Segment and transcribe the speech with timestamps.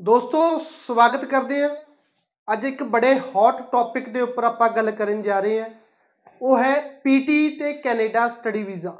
[0.00, 1.70] ਦੋਸਤੋ, ਸਵਾਗਤ ਕਰਦੇ ਹਾਂ।
[2.52, 5.70] ਅੱਜ ਇੱਕ ਬੜੇ ਹੌਟ ਟੌਪਿਕ ਦੇ ਉੱਪਰ ਆਪਾਂ ਗੱਲ ਕਰਨ ਜਾ ਰਹੇ ਹਾਂ।
[6.42, 8.96] ਉਹ ਹੈ ਪੀਟੀ ਤੇ ਕੈਨੇਡਾ ਸਟੱਡੀ ਵੀਜ਼ਾ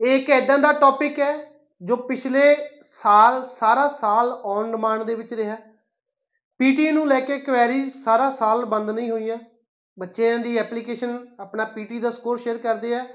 [0.00, 1.50] ਇਹ ਇੱਕ ਇਦਾਂ ਦਾ ਟੌਪਿਕ ਹੈ
[1.82, 2.56] ਜੋ ਪਿਛਲੇ
[3.02, 5.56] ਸਾਲ, ਸਾਰਾ ਸਾਲ ਔਨ ਡਿਮਾਂਡ ਦੇ ਵਿੱਚ ਰਿਹਾ।
[6.58, 9.38] ਪੀਟੀ ਨੂੰ ਲੈ ਕੇ ਕੁਐਰੀਜ਼ ਸਾਰਾ ਸਾਲ ਬੰਦ ਨਹੀਂ ਹੋਈਆਂ।
[9.98, 13.06] ਬੱਚਿਆਂ ਦੀ ਐਪਲੀਕੇਸ਼ਨ ਆਪਣਾ ਪੀਟੀ ਦਾ ਸਕੋਰ ਸ਼ੇਅਰ ਕਰਦੇ ਆ।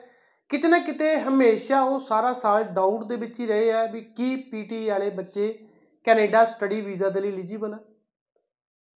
[0.50, 4.36] ਕਿਤੇ ਨਾ ਕਿਤੇ ਹਮੇਸ਼ਾ ਉਹ ਸਾਰਾ ਸਾਲ ਡਾਊਟ ਦੇ ਵਿੱਚ ਹੀ ਰਹੇ ਆ ਵੀ ਕੀ
[4.52, 5.48] ਪੀਟੀ ਵਾਲੇ ਬੱਚੇ
[6.08, 7.80] ਕੈਨੇਡਾ ਸਟੱਡੀ ਵੀਜ਼ਾ ਦੇ ਲਈ ਐਲੀਜੀਬਲ ਹੈ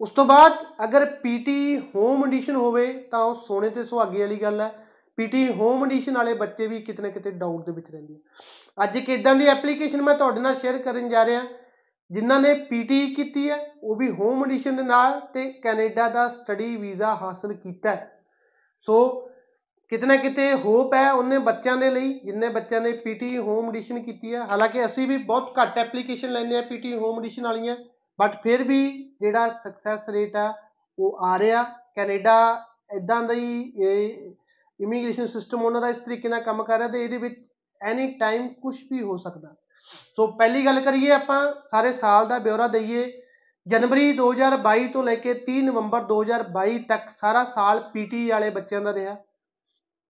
[0.01, 4.61] ਉਸ ਤੋਂ ਬਾਅਦ ਅਗਰ ਪੀਟੀ ਹੋਮ ਐਡੀਸ਼ਨ ਹੋਵੇ ਤਾਂ ਉਹ ਸੋਨੇ ਤੇ ਸੁਹਾਗੇ ਵਾਲੀ ਗੱਲ
[4.61, 4.71] ਹੈ
[5.17, 8.97] ਪੀਟੀ ਹੋਮ ਐਡੀਸ਼ਨ ਵਾਲੇ ਬੱਚੇ ਵੀ ਕਿਤੇ ਨਾ ਕਿਤੇ ਡਾਊਟ ਦੇ ਵਿੱਚ ਰਹਿੰਦੇ ਆ। ਅੱਜ
[8.97, 11.41] ਇੱਕ ਇਦਾਂ ਦੀ ਐਪਲੀਕੇਸ਼ਨ ਮੈਂ ਤੁਹਾਡੇ ਨਾਲ ਸ਼ੇਅਰ ਕਰਨ ਜਾ ਰਿਹਾ,
[12.11, 16.75] ਜਿਨ੍ਹਾਂ ਨੇ ਪੀਟੀ ਕੀਤੀ ਹੈ ਉਹ ਵੀ ਹੋਮ ਐਡੀਸ਼ਨ ਦੇ ਨਾਲ ਤੇ ਕੈਨੇਡਾ ਦਾ ਸਟੱਡੀ
[16.75, 18.21] ਵੀਜ਼ਾ ਹਾਸਲ ਕੀਤਾ। ਹੈ
[18.87, 19.29] ਸੋ
[19.91, 24.01] ਕਿਤੇ ਨਾ ਕਿਤੇ ਹੋਪ ਹੈ ਉਹਨੇ ਬੱਚਿਆਂ ਦੇ ਲਈ, ਜਿੰਨੇ ਬੱਚਿਆਂ ਨੇ ਪੀਟੀ ਹੋਮ ਐਡੀਸ਼ਨ
[24.03, 27.75] ਕੀਤੀ ਹੈ। ਹਾਲਾਂਕਿ ਅਸੀਂ ਵੀ ਬਹੁਤ ਘੱਟ ਐਪਲੀਕੇਸ਼ਨ ਲੈਂਦੇ ਆ ਪੀਟੀ ਹੋਮ ਐਡੀਸ਼ਨ ਵਾਲੀਆਂ
[28.19, 28.79] ਬਟ ਫਿਰ ਵੀ
[29.21, 30.53] ਜਿਹੜਾ ਸਕਸੈਸ ਰੇਟ ਆ,
[30.97, 31.63] ਉਹ ਆ ਰਿਹਾ।
[31.95, 33.61] ਕੈਨੇਡਾ ਇਦਾਂ ਦਾ ਹੀ
[34.79, 37.35] ਇਮੀਗ੍ਰੇਸ਼ਨ ਸਿਸਟਮ ਉਹਨਾਂ ਦਾ ਇਸ ਤਰੀਕੇ ਨਾਲ ਕੰਮ ਕਰ ਰਿਹਾ ਤੇ ਇਹਦੇ ਵਿੱਚ
[37.81, 39.53] ਐਨੀ ਟਾਈਮ ਕੁਝ ਵੀ ਹੋ ਸਕਦਾ।
[40.17, 43.11] ਸੋ ਪਹਿਲੀ ਗੱਲ ਕਰੀਏ ਆਪਾਂ, ਸਾਰੇ ਸਾਲ ਦਾ ਬਿਊਰਾ ਦਈਏ।
[43.65, 48.93] ਜਨਵਰੀ 2022 ਤੋਂ ਲੈ ਕੇ 30 ਨਵੰਬਰ 2022 ਤੱਕ ਸਾਰਾ ਸਾਲ ਪੀਟੀ ਵਾਲੇ ਬੱਚਿਆਂ ਦਾ
[48.93, 49.15] ਰਿਹਾ।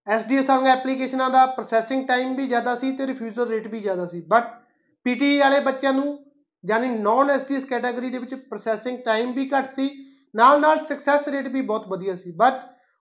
[0.08, 4.22] ਐਸਡੀਐਸ ਵਾਲੀਆਂ ਐਪਲੀਕੇਸ਼ਨਾਂ ਦਾ ਪ੍ਰੋਸੈਸਿੰਗ ਟਾਈਮ ਵੀ ਜ਼ਿਆਦਾ ਸੀ ਤੇ ਰਿਫਿਊਜ਼ਲ ਰੇਟ ਵੀ ਜ਼ਿਆਦਾ ਸੀ।
[4.22, 4.44] ਬਟ
[5.06, 6.18] ਪੀਟੀ ਵਾਲੇ ਬੱਚਿਆਂ ਨੂੰ
[6.64, 9.90] ਯਾਨੀ ਨਾਨ ਐਸਡੀਐਸ ਕੈਟਾਗਰੀ ਦੇ ਵਿੱਚ ਪ੍ਰੋਸੈਸਿੰਗ ਟਾਈਮ ਵੀ ਘੱਟ ਸੀ
[10.36, 12.54] ਨਾਲ ਨਾਲ ਸਕਸੈਸ ਰੇਟ ਵੀ ਬਹੁਤ ਵਧੀਆ ਸੀ। ਬਟ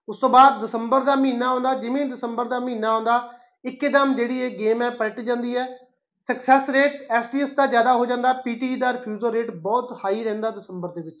[0.07, 3.33] ਉਸ ਤੋਂ ਬਾਅਦ ਦਸੰਬਰ ਦਾ ਮਹੀਨਾ ਆਉਂਦਾ, ਜਿਵੇਂ ਦਸੰਬਰ ਦਾ ਮਹੀਨਾ ਆਉਂਦਾ,
[3.65, 5.65] ਇੱਕਦਮ ਜਿਹੜੀ ਇਹ ਗੇਮ ਹੈ ਪਲਟ ਜਾਂਦੀ ਹੈ।
[6.29, 10.89] ਸਕਸੈਸ ਰੇਟ ਐਸਡੀਐਸ ਦਾ ਜ਼ਿਆਦਾ ਹੋ ਜਾਂਦਾ ਪੀਟੀ ਦਾ ਰਿਫਿਊਜ਼ਲ ਰੇਟ ਬਹੁਤ ਹਾਈ ਰਹਿੰਦਾ ਦਸੰਬਰ
[10.89, 11.17] ਦੇ ਵਿੱਚ।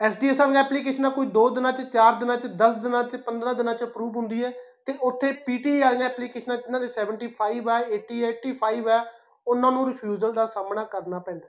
[0.00, 3.74] ਐਸਡੀਐਸ ਵਾਲੀਆਂ ਐਪਲੀਕੇਸ਼ਨਾਂ ਕੋਈ 2 ਦਿਨਾਂ 'ਚ 4 ਦਿਨਾਂ 'ਚ 10 ਦਿਨਾਂ 'ਚ 15 ਦਿਨਾਂ
[3.74, 4.52] 'ਚ ਅਪਰੂਵ ਹੁੰਦੀ ਹੈ
[4.86, 9.00] ਤੇ ਉੱਥੇ ਪੀਟੀ ਵਾਲੀਆਂ ਐਪਲੀਕੇਸ਼ਨਾਂ ਜਿਨ੍ਹਾਂ ਦੇ 75 ਹੈ 80 85 ਹੈ,
[9.46, 11.48] ਉਹਨਾਂ ਨੂੰ ਰਿਫਿਊਜ਼ਲ ਦਾ ਸਾਹਮਣਾ ਕਰਨਾ ਪੈਂਦਾ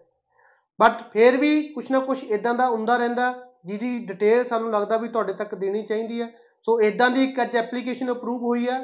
[0.79, 3.33] ਬਟ ਫਿਰ ਵੀ ਕੁਝ ਨਾ ਕੁਝ ਇਦਾਂ ਦਾ ਹੁੰਦਾ ਰਹਿੰਦਾ,
[3.65, 6.27] ਜਿਹਦੀ ਡਿਟੇਲ ਸਾਨੂੰ ਲੱਗਦਾ ਵੀ ਤੁਹਾਡੇ ਤੱਕ ਦੇਣੀ ਚਾਹੀਦੀ ਹੈ।
[6.67, 8.79] ਸੋ ਇਦਾਂ ਦੀ ਇੱਕ ਅੱਜ ਐਪਲੀਕੇਸ਼ਨ ਅਪਰੂਵ ਹੋਈ ਹੈ।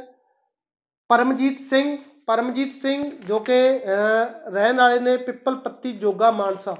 [1.09, 1.97] ਪਰਮਜੀਤ ਸਿੰਘ
[2.27, 6.75] ਪਰਮਜੀਤ ਸਿੰਘ ਜੋ ਕਿ ਰਹਿਣ ਵਾਲੇ ਨੇ ਪਿੱਪਲ ਪੱਤੀ ਜੋਗਾ ਮਾਨਸਾ।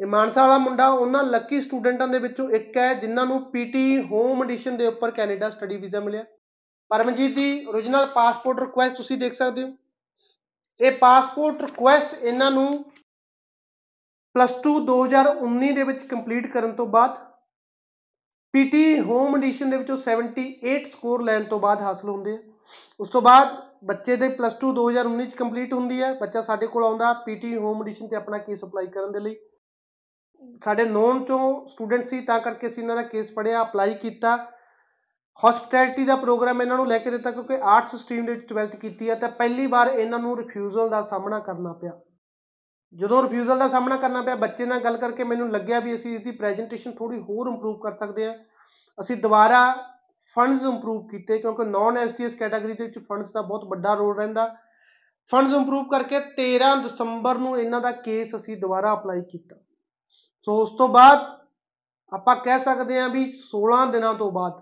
[0.00, 4.42] ਇਹ ਮਾਨਸਾ ਵਾਲਾ ਮੁੰਡਾ, ਉਹਨਾਂ ਲੱਕੀ ਸਟੂਡੈਂਟਾਂ ਦੇ ਵਿੱਚੋਂ ਇੱਕ ਹੈ, ਜਿਨ੍ਹਾਂ ਨੂੰ ਪੀਟੀ ਹੋਮ
[4.42, 6.24] ਐਡੀਸ਼ਨ ਦੇ ਉੱਪਰ ਕੈਨੇਡਾ ਸਟੱਡੀ ਵੀਜ਼ਾ ਮਿਲਿਆ।
[6.88, 9.72] ਪਰਮਜੀਤ ਦੀ origignal ਪਾਸਪੋਰਟ ਰਿਕੁਐਸਟ ਤੁਸੀਂ ਦੇਖ ਸਕਦੇ ਹੋ।
[10.80, 12.84] ਇਹ ਪਾਸਪੋਰਟ ਰਿਕੁਐਸਟ ਇਹਨਾਂ ਨੂੰ
[14.34, 17.34] ਪਲੱਸ 2 2019 ਦੇ ਵਿੱਚ ਕੰਪਲੀਟ ਕਰਨ ਤੋਂ ਬਾਅਦ
[18.52, 22.38] ਪੀਟੀ ਹੋਮ ਐਡੀਸ਼ਨ ਦੇ ਵਿੱਚੋਂ 78 ਸਕੋਰ ਲੈਣ ਤੋਂ ਬਾਅਦ ਹਾਸਲ ਹੁੰਦੇ ਆ।
[23.00, 23.48] ਉਸ ਤੋਂ ਬਾਅਦ
[23.84, 27.82] ਬੱਚੇ ਦੇ ਪਲੱਸ 2 2019 ਚ ਕੰਪਲੀਟ ਹੁੰਦੀ ਹੈ। ਬੱਚਾ ਸਾਡੇ ਕੋਲ ਆਉਂਦਾ ਪੀਟੀ ਹੋਮ
[27.82, 29.36] ਐਡੀਸ਼ਨ ਤੇ ਆਪਣਾ ਕੇਸ ਅਪਲਾਈ ਕਰਨ ਦੇ ਲਈ।
[30.64, 34.36] ਸਾਡੇ ਨੋਨ ਤੋਂ ਸਟੂਡੈਂਟ ਸੀ, ਤਾਂ ਕਰਕੇ ਅਸੀਂ ਇਹਨਾਂ ਦਾ ਕੇਸ ਪੜਿਆ ਅਪਲਾਈ ਕੀਤਾ।
[35.48, 39.10] ਹਸਪਿਟੈਲਿਟੀ ਦਾ ਪ੍ਰੋਗਰਾਮ ਇਹਨਾਂ ਨੂੰ ਲੈ ਕੇ ਦਿੱਤਾ, ਕਿਉਂਕਿ ਆਰਟਸ ਸਟਰੀਮ ਦੇ ਵਿੱਚ 12th ਕੀਤੀ
[39.10, 42.00] ਹੈ ਤਾਂ ਪਹਿਲੀ ਵਾਰ ਇਹਨਾਂ ਨੂੰ ਰਿਫਿਊਜ਼ਲ ਦਾ ਸਾਹਮਣਾ ਕਰਨਾ ਪਿਆ।
[42.94, 46.30] ਜਦੋਂ ਰਿਫਿਊਜ਼ਲ ਦਾ ਸਾਹਮਣਾ ਕਰਨਾ ਪਿਆ, ਬੱਚੇ ਨਾਲ ਗੱਲ ਕਰਕੇ ਮੈਨੂੰ ਲੱਗਿਆ ਵੀ ਅਸੀਂ ਇਸਦੀ
[46.30, 48.34] ਪ੍ਰੈਜੈਂਟੇਸ਼ਨ ਥੋੜੀ ਹੋਰ ਇੰਪਰੂਵ ਕਰ ਸਕਦੇ ਹਾਂ।
[49.00, 49.72] ਅਸੀਂ ਦੁਬਾਰਾ
[50.36, 54.56] ਫੰਡਸ ਇੰਪਰੂਵ ਕੀਤੇ, ਕਿਉਂਕਿ ਨਾਨ ਐਸਟੀਐਸ ਕੈਟਾਗਰੀ ਦੇ ਵਿੱਚ ਫੰਡਸ ਦਾ ਬਹੁਤ ਵੱਡਾ ਰੋਲ ਰਹਿੰਦਾ।
[55.30, 59.56] ਫੰਡਸ ਇੰਪਰੂਵ ਕਰਕੇ 13 ਦਸੰਬਰ ਨੂੰ ਇਹਨਾਂ ਦਾ ਕੇਸ ਅਸੀਂ ਦੁਬਾਰਾ ਅਪਲਾਈ ਕੀਤਾ।
[60.46, 61.18] ਸੋ ਉਸ ਤੋਂ ਬਾਅਦ
[62.12, 64.52] ਆਪਾਂ ਕਹਿ ਸਕਦੇ ਹਾਂ ਵੀ 16 ਦਿਨਾਂ ਤੋਂ ਬਾਅਦ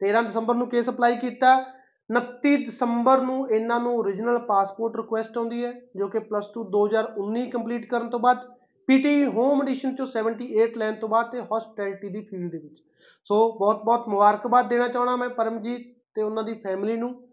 [0.00, 1.64] 13 ਦਸੰਬਰ ਨੂੰ ਕੇਸ ਅਪਲਾਈ ਕੀਤਾ
[2.10, 7.50] 29 ਦਸੰਬਰ ਨੂੰ ਇਹਨਾਂ ਨੂੰ origignal ਪਾਸਪੋਰਟ ਰਿਕੁਐਸਟ ਆਉਂਦੀ ਹੈ, ਜੋ ਕਿ ਪਲੱਸ 2 2019
[7.50, 8.54] ਕੰਪਲੀਟ ਕਰਨ ਤੋਂ ਬਾਅਦ
[8.86, 12.82] ਪੀਟੀ ਹੋਮ ਐਡੀਸ਼ਨ ਚੋਂ 78 ਲੈਣ ਤੋਂ ਬਾਅਦ ਤੇ ਹਸਪਿਟੈਲਿਟੀ ਦੀ ਫੀਲਡ ਦੇ ਵਿੱਚ।
[13.24, 17.28] ਸੋ ਬਹੁਤ ਬਹੁਤ ਮੁਬਾਰਕਬਾਦ ਦੇਣਾ ਚਾਹਣਾ ਮੈਂ ਪਰਮਜੀਤ ਤੇ ਉਹਨਾਂ ਦੀ ਫੈਮਿਲੀ ਨੂੰ।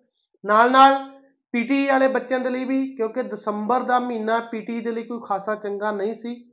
[0.45, 1.11] ਨਾਲ ਨਾਲ
[1.51, 5.55] ਪੀਟੀ ਵਾਲੇ ਬੱਚਿਆਂ ਦੇ ਲਈ ਵੀ, ਕਿਉਂਕਿ ਦਸੰਬਰ ਦਾ ਮਹੀਨਾ ਪੀਟੀ ਦੇ ਲਈ ਕੋਈ ਖਾਸਾ
[5.55, 6.52] ਚੰਗਾ ਨਹੀਂ ਸੀ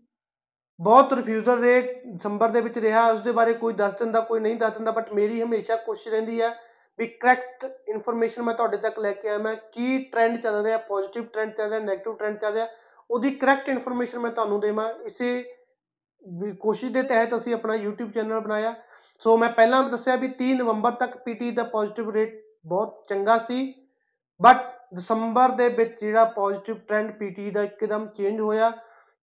[0.81, 4.57] ਬਹੁਤ ਰਿਫਿਊਜ਼ਲ ਰੇਟ ਦਸੰਬਰ ਦੇ ਵਿੱਚ ਰਿਹਾ ਉਸ ਦੇ ਬਾਰੇ ਕੋਈ ਦੱਸ ਦਿੰਦਾ, ਕੋਈ ਨਹੀਂ
[4.57, 6.55] ਦੱਸ ਦਿੰਦਾ ਬਟ ਮੇਰੀ ਹਮੇਸ਼ਾ ਕੋਸ਼ਿਸ਼ ਰਹਿੰਦੀ ਹੈ
[6.99, 11.25] ਵੀ ਕਰੈਕਟ ਇਨਫੋਰਮੇਸ਼ਨ ਮੈਂ ਤੁਹਾਡੇ ਤੱਕ ਲੈ ਕੇ ਆਇਆ, ਮੈਂ ਕੀ ਟ੍ਰੈਂਡ ਚੱਲ ਰਿਹਾ ਪੋਜ਼ਿਟਿਵ
[11.25, 12.67] ਟ੍ਰੈਂਡ ਚੱਲ ਰਿਹਾ ਨੈਗੇਟਿਵ ਟ੍ਰੈਂਡ ਚੱਲ ਰਿਹਾ,
[13.11, 15.43] ਉਹਦੀ ਕਰੈਕਟ ਇਨਫੋਰਮੇਸ਼ਨ ਮੈਂ ਤੁਹਾਨੂੰ ਦੇਵਾਂ, ਇਸੇ
[16.61, 18.75] ਕੋਸ਼ਿਸ਼ ਦੇ ਤਹਿਤ ਅਸੀਂ ਆਪਣਾ YouTube ਚੈਨਲ ਬਣਾਇਆ
[19.23, 23.73] ਸੋ ਮੈਂ ਪਹਿਲਾਂ ਦੱਸਿਆ ਵੀ 30 ਨਵੰਬਰ ਤੱਕ ਪੀਟੀ ਦਾ ਪੋਜ਼ਿਟਿਵ ਰੇਟ ਬਹੁਤ ਚੰਗਾ ਸੀ
[24.41, 24.63] ਬਟ
[24.95, 28.73] ਦਸੰਬਰ ਦੇ ਵਿੱਚ ਜਿਹੜਾ ਪੋਜ਼ਿਟਿਵ ਟ੍ਰੈਂਡ ਪੀਟੀ ਦਾ ਇੱਕਦਮ ਚੇਂਜ ਹੋਇਆ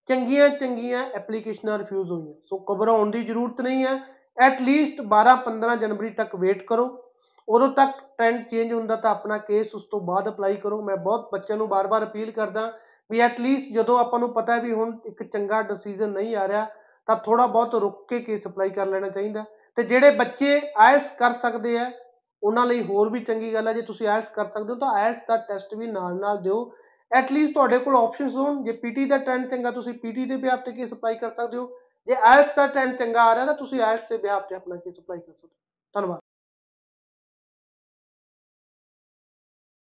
[0.09, 3.99] ਚੰਗੀਆਂ ਚੰਗੀਆਂ ਐਪਲੀਕੇਸ਼ਨਾਂ ਰਿਫਿਊਜ਼ ਹੋਈਆਂ। ਸੋ ਘਬਰਾਉਣ ਦੀ ਜ਼ਰੂਰਤ ਨਹੀਂ ਹੈ।
[4.39, 7.03] ਐਟ ਲੀਸਟ 12-15 ਜਨਵਰੀ ਤੱਕ ਵੇਟ ਕਰੋ।
[7.49, 11.29] ਉਦੋਂ ਤੱਕ ਟ੍ਰੈਂਡ ਚੇਂਜ ਹੁੰਦਾ ਤਾਂ ਆਪਣਾ ਕੇਸ ਉਸ ਤੋਂ ਬਾਅਦ ਅਪਲਾਈ ਕਰੋ। ਮੈਂ ਬਹੁਤ
[11.31, 12.73] ਬੱਚਿਆਂ ਨੂੰ ਬਾਰ-ਬਾਰ ਅਪੀਲ ਕਰਦਾ
[13.11, 16.67] ਵੀ ਐਟ ਲੀਸਟ ਜਦੋਂ ਆਪਾਂ ਨੂੰ ਪਤਾ ਵੀ ਹੁਣ ਇੱਕ ਚੰਗਾ ਡਿਸੀਜਨ ਨਹੀਂ ਆ ਰਿਹਾ,
[17.07, 19.43] ਤਾਂ ਥੋੜਾ ਬਹੁਤ ਰੁਕ ਕੇ ਕੇਸ ਅਪਲਾਈ ਕਰ ਲੈਣਾ ਚਾਹੀਦਾ।
[19.75, 21.91] ਤੇ ਜਿਹੜੇ ਬੱਚੇ ਆਇਲਸ ਕਰ ਸਕਦੇ ਆ,
[22.43, 25.17] ਉਹਨਾਂ ਲਈ ਹੋਰ ਵੀ ਚੰਗੀ ਗੱਲ ਹੈ ਜੇ ਤੁਸੀਂ ਆਇਲਸ ਕਰ ਸਕਦੇ ਹੋ, ਤਾਂ ਆਇਲਸ
[25.27, 26.71] ਦਾ ਟੈਸਟ ਵੀ ਨਾਲ-ਨਾਲ ਦਿਓ।
[27.11, 30.59] ਐਟ ਲੀਸਟ ਤੁਹਾਡੇ ਕੋਲ ਆਪਸ਼ਨਸ ਹੋਣ। ਜੇ ਪੀਟੀ ਦਾ ਟ੍ਰੈਂਡ ਚੰਗਾ, ਤੁਸੀਂ ਪੀਟੀ ਦੇ ਬਿਹਾਫ
[30.59, 33.81] ਤੇ ਕੇਸ ਅਪਲਾਈ ਕਰ ਸਕਦੇ ਹੋ। ਜੇ ਆਇਲਸ ਦਾ ਟ੍ਰੈਂਡ ਚੰਗਾ ਆ ਰਿਹਾ, ਤਾਂ ਤੁਸੀਂ
[33.81, 35.49] ਆਇਲਸ ਦੇ ਬਿਹਾਫ ਤੇ ਆਪਣਾ ਕੇਸ ਅਪਲਾਈ ਕਰ ਸਕਦੇ ਹੋ।
[35.93, 36.19] ਧੰਨਵਾਦ।